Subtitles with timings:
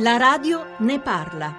[0.00, 1.54] La radio ne parla.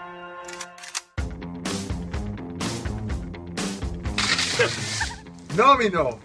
[5.54, 6.20] Nomino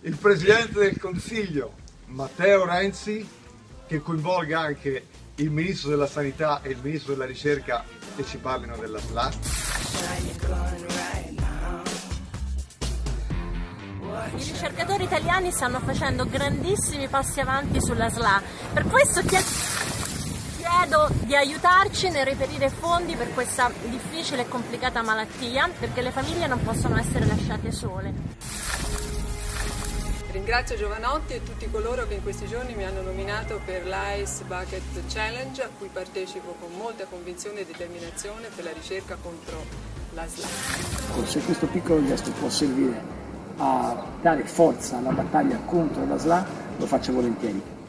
[0.00, 1.74] il Presidente del Consiglio
[2.06, 3.28] Matteo Renzi
[3.86, 7.84] che coinvolga anche il Ministro della Sanità e il Ministro della Ricerca
[8.16, 9.32] e ci parlino della SLA.
[14.34, 18.40] I ricercatori italiani stanno facendo grandissimi passi avanti sulla SLA.
[18.72, 19.71] Per questo chiedo,
[20.82, 26.48] chiedo di aiutarci nel reperire fondi per questa difficile e complicata malattia, perché le famiglie
[26.48, 28.12] non possono essere lasciate sole.
[30.32, 35.06] Ringrazio Giovanotti e tutti coloro che in questi giorni mi hanno nominato per l'Ice Bucket
[35.06, 39.64] Challenge, a cui partecipo con molta convinzione e determinazione per la ricerca contro
[40.14, 41.24] la SLA.
[41.26, 43.00] Se questo piccolo gesto può servire
[43.58, 46.44] a dare forza alla battaglia contro la SLA,
[46.76, 47.81] lo faccio volentieri.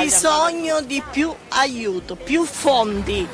[0.00, 3.28] Bisogno di più aiuto, più fondi.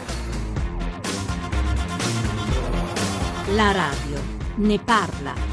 [3.54, 4.20] La radio
[4.56, 5.51] ne parla.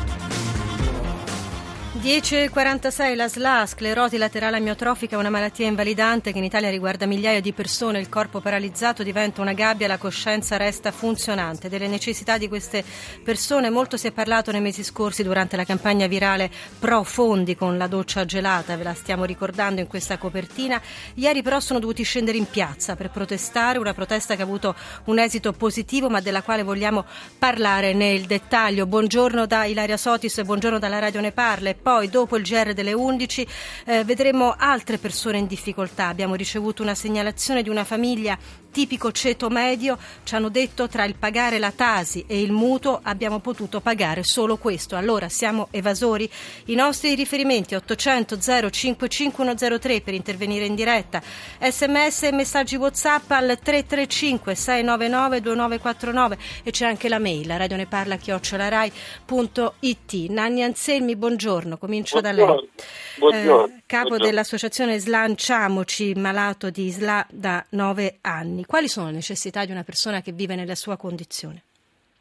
[2.02, 7.52] 10.46 la SLA, sclerosi laterale amiotrofica, una malattia invalidante che in Italia riguarda migliaia di
[7.52, 8.00] persone.
[8.00, 11.68] Il corpo paralizzato diventa una gabbia, la coscienza resta funzionante.
[11.68, 12.86] Delle necessità di queste
[13.22, 17.78] persone molto si è parlato nei mesi scorsi durante la campagna virale Pro Fondi con
[17.78, 20.82] la doccia gelata, ve la stiamo ricordando in questa copertina.
[21.16, 24.74] Ieri però sono dovuti scendere in piazza per protestare, una protesta che ha avuto
[25.06, 27.04] un esito positivo ma della quale vogliamo
[27.38, 28.86] parlare nel dettaglio.
[28.86, 32.94] Buongiorno da Ilaria Sotis e buongiorno dalla Radio Ne Parla poi dopo il GR delle
[32.94, 33.48] 11
[33.86, 36.06] eh, vedremo altre persone in difficoltà.
[36.06, 38.38] Abbiamo ricevuto una segnalazione di una famiglia
[38.72, 43.40] tipico ceto medio, ci hanno detto tra il pagare la tasi e il mutuo abbiamo
[43.40, 44.96] potuto pagare solo questo.
[44.96, 46.30] Allora siamo evasori?
[46.66, 48.38] I nostri riferimenti 800
[48.70, 51.22] 055103 per intervenire in diretta,
[51.60, 60.14] sms e messaggi whatsapp al 335 699 2949 e c'è anche la mail radioneparla chiocciolarai.it.
[60.30, 62.46] Nanni Anselmi, buongiorno, comincio buongiorno.
[62.46, 62.70] da lei.
[63.18, 63.66] Buongiorno.
[63.66, 64.26] Eh, capo buongiorno.
[64.26, 68.59] dell'associazione Slanciamoci, malato di SLA da nove anni.
[68.66, 71.64] Quali sono le necessità di una persona che vive nella sua condizione?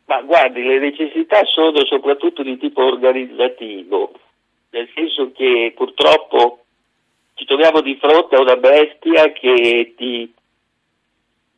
[0.06, 4.12] Ma guardi, le necessità sono soprattutto di tipo organizzativo,
[4.70, 6.64] nel senso che purtroppo
[7.34, 10.32] ci troviamo di fronte a una bestia che ti,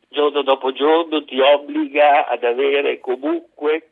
[0.09, 3.91] giorno dopo giorno ti obbliga ad avere comunque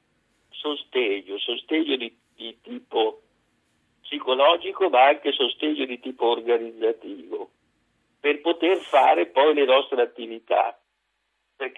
[0.50, 3.22] sostegno, sostegno di, di tipo
[4.02, 7.50] psicologico ma anche sostegno di tipo organizzativo
[8.20, 10.78] per poter fare poi le nostre attività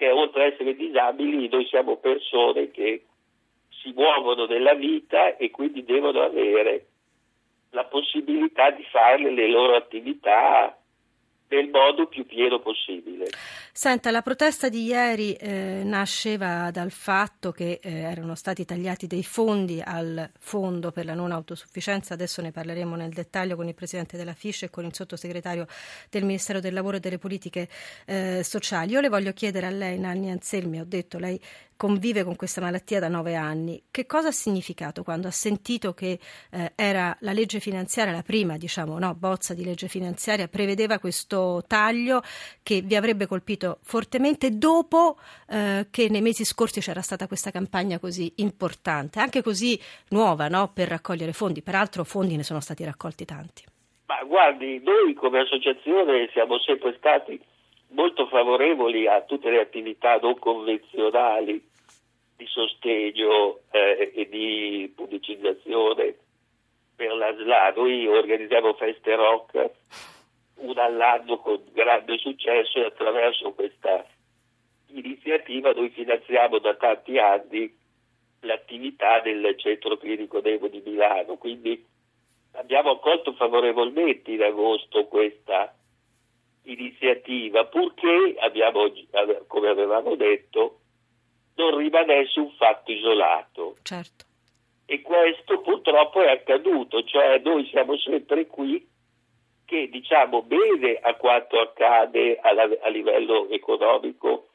[0.02, 3.04] perché oltre ad essere disabili noi siamo persone che
[3.68, 6.86] si muovono nella vita e quindi devono avere
[7.70, 10.76] la possibilità di fare le loro attività
[11.72, 13.26] modo più pieno possibile.
[13.72, 19.24] Senta, la protesta di ieri eh, nasceva dal fatto che eh, erano stati tagliati dei
[19.24, 24.16] fondi al fondo per la non autosufficienza, adesso ne parleremo nel dettaglio con il Presidente
[24.16, 25.66] della FISC e con il sottosegretario
[26.10, 27.68] del Ministero del Lavoro e delle Politiche
[28.06, 28.92] eh, Sociali.
[28.92, 31.40] Io le voglio chiedere a lei, Nanni Anselmi, ho detto lei
[31.82, 33.82] convive con questa malattia da nove anni.
[33.90, 36.16] Che cosa ha significato quando ha sentito che
[36.52, 41.64] eh, era la legge finanziaria, la prima diciamo, no, bozza di legge finanziaria, prevedeva questo
[41.66, 42.22] taglio
[42.62, 47.98] che vi avrebbe colpito fortemente dopo eh, che nei mesi scorsi c'era stata questa campagna
[47.98, 49.76] così importante, anche così
[50.10, 51.62] nuova no, per raccogliere fondi.
[51.62, 53.64] Peraltro fondi ne sono stati raccolti tanti.
[54.06, 57.40] Ma guardi, noi come associazione siamo sempre stati
[57.88, 61.70] molto favorevoli a tutte le attività non convenzionali
[62.42, 66.16] di sostegno eh, e di pubblicizzazione
[66.96, 67.72] per la SLA.
[67.76, 69.70] Noi organizziamo feste rock
[70.56, 74.04] una all'anno con grande successo e attraverso questa
[74.88, 77.74] iniziativa noi finanziamo da tanti anni
[78.40, 81.36] l'attività del centro clinico Devo di Milano.
[81.36, 81.84] Quindi
[82.52, 85.74] abbiamo accolto favorevolmente in agosto questa
[86.64, 88.92] iniziativa, purché abbiamo,
[89.46, 90.81] come avevamo detto,
[91.54, 93.76] non rimanesse un fatto isolato.
[93.82, 94.24] Certo.
[94.86, 98.86] E questo purtroppo è accaduto, cioè noi siamo sempre qui
[99.64, 104.48] che diciamo bene a quanto accade alla, a livello economico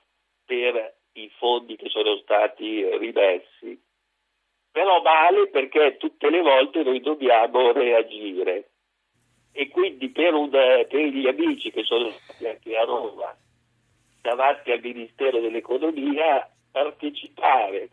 [0.46, 3.82] per i fondi che sono stati rimessi,
[4.72, 8.70] però male perché tutte le volte noi dobbiamo reagire
[9.52, 13.36] e quindi per, un, per gli amici che sono stati anche a Roma
[14.22, 17.90] davanti al Ministero dell'Economia partecipare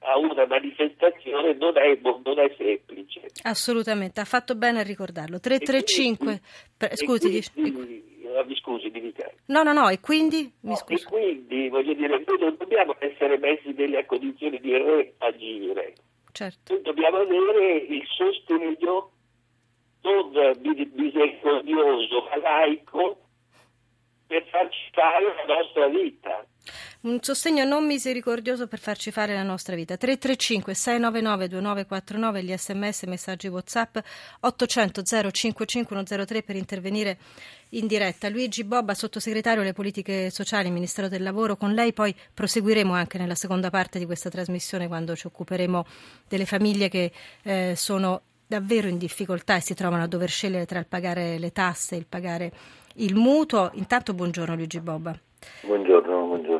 [0.00, 3.28] a una manifestazione non è, non è semplice.
[3.42, 5.38] Assolutamente, ha fatto bene a ricordarlo.
[5.38, 6.40] 335,
[6.76, 9.30] quindi, scusi, quindi, No, mi scusi, mi dica.
[9.46, 10.50] No, no, no, e quindi?
[10.60, 15.94] No, e quindi, voglio dire, noi non dobbiamo essere messi nelle condizioni di reagire.
[16.32, 16.72] Certo.
[16.72, 19.10] Noi dobbiamo avere il sostegno
[20.00, 20.30] non
[20.62, 23.20] mi- misericordioso, ma laico,
[24.26, 26.46] per farci fare la nostra vita.
[27.04, 29.96] Un sostegno non misericordioso per farci fare la nostra vita.
[29.96, 33.98] 335 699 2949 gli sms, messaggi WhatsApp
[34.38, 37.18] 800 055 103 per intervenire
[37.70, 38.28] in diretta.
[38.28, 41.56] Luigi Bobba, sottosegretario alle politiche sociali, Ministero del Lavoro.
[41.56, 45.84] Con lei poi proseguiremo anche nella seconda parte di questa trasmissione quando ci occuperemo
[46.28, 47.10] delle famiglie che
[47.42, 51.50] eh, sono davvero in difficoltà e si trovano a dover scegliere tra il pagare le
[51.50, 52.52] tasse e il pagare
[52.96, 53.72] il mutuo.
[53.74, 55.18] Intanto buongiorno Luigi Bobba.
[55.62, 56.51] Buongiorno, buongiorno.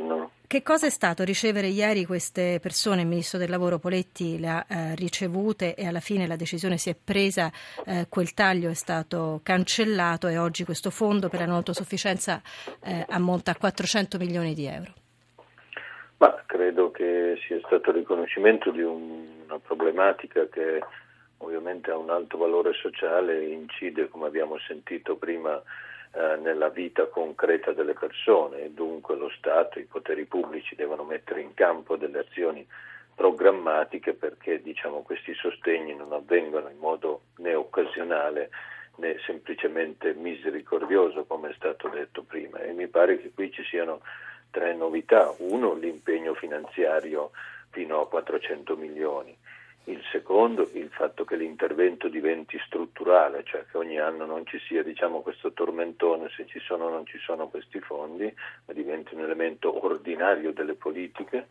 [0.52, 3.00] Che cosa è stato ricevere ieri queste persone?
[3.00, 6.90] Il Ministro del Lavoro Poletti le ha eh, ricevute e alla fine la decisione si
[6.90, 7.50] è presa,
[7.86, 12.42] eh, quel taglio è stato cancellato e oggi questo fondo per la non autosufficienza
[12.84, 14.92] eh, ammonta a 400 milioni di euro.
[16.18, 20.84] Ma credo che sia stato il riconoscimento di un- una problematica che
[21.38, 25.62] ovviamente ha un alto valore sociale e incide, come abbiamo sentito prima,
[26.14, 31.40] eh, nella vita concreta delle persone e dunque lo Stato, i poteri pubblici devono mettere
[31.40, 32.66] in campo delle azioni
[33.14, 38.50] programmatiche perché diciamo, questi sostegni non avvengano in modo né occasionale
[38.96, 44.02] né semplicemente misericordioso come è stato detto prima e mi pare che qui ci siano
[44.50, 45.34] tre novità.
[45.38, 47.30] Uno, l'impegno finanziario
[47.70, 49.34] fino a 400 milioni.
[49.84, 54.82] Il secondo, il fatto che l'intervento diventi strutturale, cioè che ogni anno non ci sia
[54.82, 58.32] diciamo, questo tormentone se ci sono o non ci sono questi fondi,
[58.66, 61.48] ma diventi un elemento ordinario delle politiche.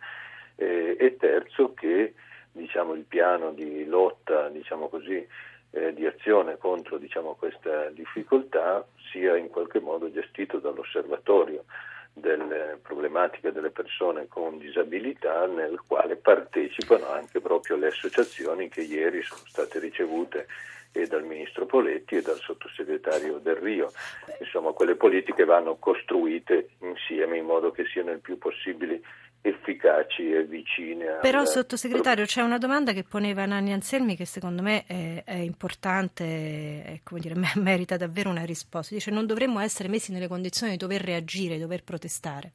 [0.56, 2.14] Eh, e terzo, che
[2.52, 5.28] diciamo, il piano di lotta diciamo così,
[5.72, 11.66] eh, di azione contro diciamo, questa difficoltà sia in qualche modo gestito dall'osservatorio
[12.14, 19.22] delle problematiche delle persone con disabilità nel quale partecipano anche proprio le associazioni che ieri
[19.22, 20.48] sono state ricevute
[20.92, 23.92] e dal ministro Poletti e dal sottosegretario Del Rio.
[24.40, 29.02] Insomma, quelle politiche vanno costruite insieme in modo che siano il più possibile
[29.42, 31.18] efficaci e vicine.
[31.22, 37.02] Però, sottosegretario, c'è una domanda che poneva Nanni Anselmi che secondo me è, è importante
[37.04, 38.94] come dire, me- merita davvero una risposta.
[38.94, 42.52] Dice non dovremmo essere messi nelle condizioni di dover reagire, di dover protestare.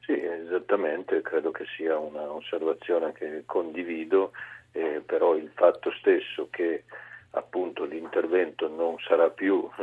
[0.00, 4.32] Sì, esattamente, credo che sia una osservazione che condivido,
[4.72, 6.84] eh, però il fatto stesso che
[7.32, 9.68] appunto l'intervento non sarà più,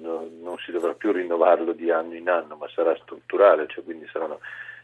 [0.00, 4.08] no- non si dovrà più rinnovarlo di anno in anno, ma sarà strutturale, cioè quindi
[4.10, 4.40] saranno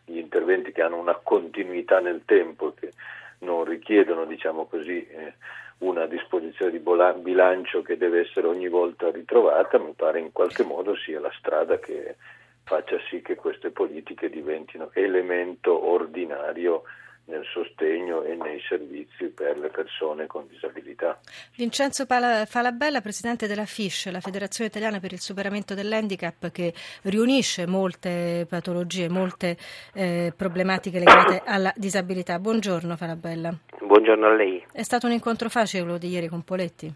[0.09, 2.93] gli interventi che hanno una continuità nel tempo, che
[3.41, 5.35] non richiedono, diciamo così, eh,
[5.79, 6.83] una disposizione di
[7.21, 11.79] bilancio che deve essere ogni volta ritrovata, mi pare in qualche modo sia la strada
[11.79, 12.17] che
[12.65, 16.83] faccia sì che queste politiche diventino elemento ordinario
[17.29, 21.19] nel sostegno e nei servizi per le persone con disabilità.
[21.57, 26.73] Vincenzo Pala- Falabella, presidente della FISH, la Federazione Italiana per il Superamento dell'Handicap, che
[27.03, 29.57] riunisce molte patologie, molte
[29.95, 32.39] eh, problematiche legate alla disabilità.
[32.39, 33.55] Buongiorno Falabella.
[33.81, 34.65] Buongiorno a lei.
[34.73, 36.93] È stato un incontro facile quello di ieri con Poletti?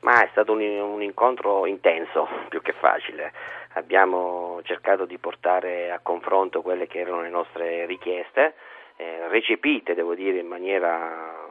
[0.00, 3.32] Ma è stato un, un incontro intenso, più che facile.
[3.74, 8.54] Abbiamo cercato di portare a confronto quelle che erano le nostre richieste,
[9.00, 11.48] eh, recepite, devo dire, in maniera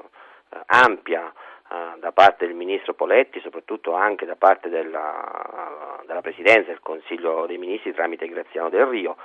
[0.51, 1.33] eh, ampia
[1.71, 7.47] eh, da parte del Ministro Poletti, soprattutto anche da parte della, della Presidenza del Consiglio
[7.47, 9.17] dei Ministri tramite Graziano Del Rio.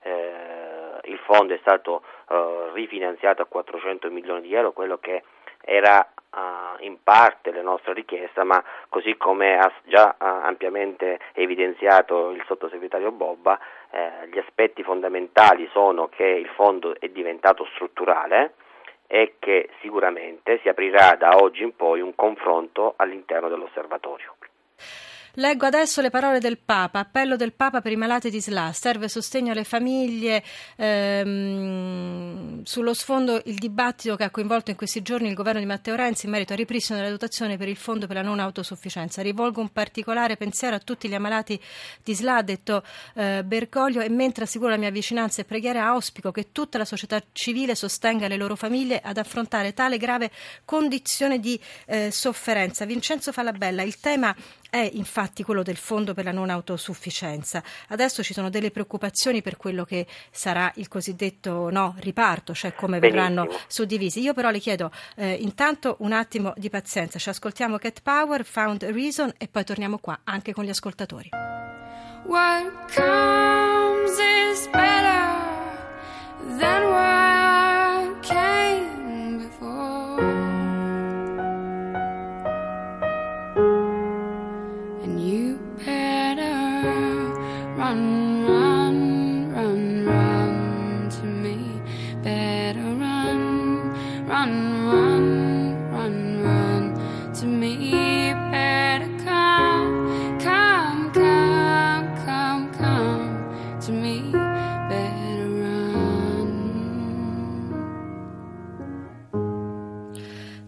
[0.00, 5.24] Eh, il fondo è stato eh, rifinanziato a 400 milioni di euro, quello che
[5.64, 12.30] era uh, in parte la nostra richiesta, ma così come ha già uh, ampiamente evidenziato
[12.30, 13.58] il sottosegretario Bobba,
[13.90, 18.54] eh, gli aspetti fondamentali sono che il fondo è diventato strutturale
[19.06, 24.34] e che sicuramente si aprirà da oggi in poi un confronto all'interno dell'osservatorio.
[25.36, 29.08] Leggo adesso le parole del Papa, appello del Papa per i malati di SLA, serve
[29.08, 30.44] sostegno alle famiglie,
[30.76, 35.94] ehm, sullo sfondo il dibattito che ha coinvolto in questi giorni il governo di Matteo
[35.94, 39.22] Renzi in merito al ripristino della dotazione per il fondo per la non autosufficienza.
[39.22, 41.58] Rivolgo un particolare pensiero a tutti gli ammalati
[42.04, 42.84] di SLA, ha detto
[43.14, 47.22] eh, Bergoglio, e mentre assicuro la mia vicinanza e preghiera auspico che tutta la società
[47.32, 50.30] civile sostenga le loro famiglie ad affrontare tale grave
[50.66, 52.84] condizione di eh, sofferenza.
[52.84, 54.36] Vincenzo Falabella, il tema
[54.72, 57.62] è infatti quello del fondo per la non autosufficienza.
[57.88, 62.98] Adesso ci sono delle preoccupazioni per quello che sarà il cosiddetto no, riparto, cioè come
[62.98, 63.22] Benissimo.
[63.22, 64.22] verranno suddivisi.
[64.22, 68.84] Io però le chiedo eh, intanto un attimo di pazienza, ci ascoltiamo Cat Power, Found
[68.84, 71.28] a Reason e poi torniamo qua anche con gli ascoltatori.
[72.24, 75.36] What comes is better
[76.58, 77.21] than what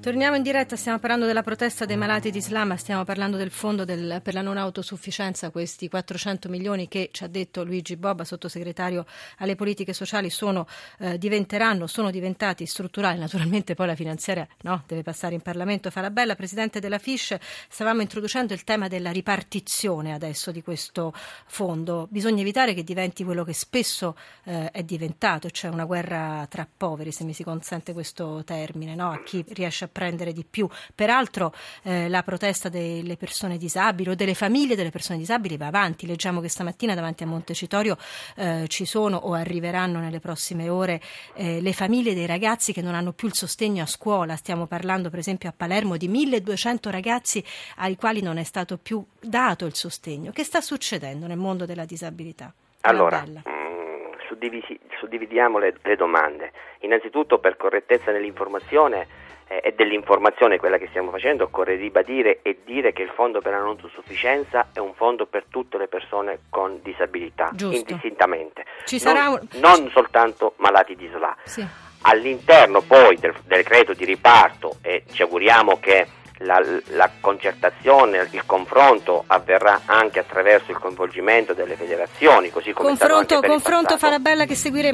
[0.04, 3.86] Torniamo in diretta, stiamo parlando della protesta dei malati di Islam, stiamo parlando del fondo
[3.86, 9.06] del- per la non autosufficienza, questi 400 milioni che ci ha detto Luigi Bobba, sottosegretario
[9.38, 10.66] alle politiche sociali, sono,
[10.98, 16.02] eh, diventeranno, sono diventati strutturali, naturalmente poi la finanziaria no, deve passare in Parlamento, fa
[16.02, 17.38] la bella, Presidente della FISC,
[17.70, 21.14] stavamo introducendo il tema della ripartizione adesso di questo
[21.46, 26.68] fondo, bisogna evitare che diventi quello che spesso eh, è diventato, cioè una guerra tra
[26.76, 29.10] poveri, se mi si consente questo termine, no?
[29.10, 30.68] a chi riesce a prendere di più.
[30.92, 36.04] Peraltro eh, la protesta delle persone disabili o delle famiglie delle persone disabili va avanti.
[36.06, 37.96] Leggiamo che stamattina davanti a Montecitorio
[38.34, 41.00] eh, ci sono o arriveranno nelle prossime ore
[41.34, 44.34] eh, le famiglie dei ragazzi che non hanno più il sostegno a scuola.
[44.34, 47.42] Stiamo parlando per esempio a Palermo di 1200 ragazzi
[47.76, 50.32] ai quali non è stato più dato il sostegno.
[50.32, 52.52] Che sta succedendo nel mondo della disabilità?
[52.80, 53.24] Allora,
[54.34, 56.52] suddivisi- suddividiamo le, le domande.
[56.80, 59.06] Innanzitutto, per correttezza nell'informazione
[59.48, 63.52] eh, e dell'informazione, quella che stiamo facendo, occorre ribadire e dire che il fondo per
[63.52, 67.76] la non autosufficienza è un fondo per tutte le persone con disabilità, Giusto.
[67.76, 68.64] indistintamente.
[68.84, 71.36] Ci non, sarà un- non soltanto malati di SLA.
[71.44, 71.66] Sì.
[72.06, 76.06] All'interno poi del, del decreto di riparto e ci auguriamo che
[76.38, 82.94] la, la concertazione, il confronto avverrà anche attraverso il coinvolgimento delle federazioni, così come è
[82.96, 83.98] stato Confronto, anche confronto.
[83.98, 84.82] Farabella che seguiremo.